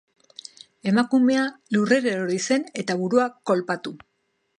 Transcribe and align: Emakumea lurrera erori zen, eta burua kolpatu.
Emakumea 0.91 1.43
lurrera 1.77 2.09
erori 2.13 2.39
zen, 2.51 2.65
eta 2.85 2.97
burua 3.03 3.27
kolpatu. 3.51 3.95